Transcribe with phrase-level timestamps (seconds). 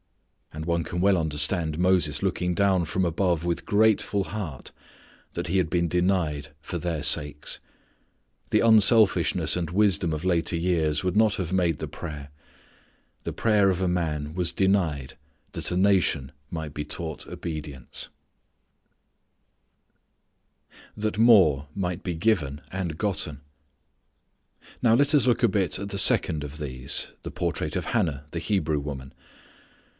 [0.51, 4.71] And one can well understand Moses looking down from above with grateful heart
[5.33, 7.59] that he had been denied for their sakes.
[8.49, 12.29] The unselfishness and wisdom of later years would not have made the prayer.
[13.23, 15.17] The prayer of a man was denied
[15.53, 18.09] that a nation might be taught obedience.
[20.97, 23.41] That More Might be Given and Gotten.
[24.81, 28.25] Now let us look a bit at the second of these, the portrait of Hannah
[28.31, 29.13] the Hebrew woman.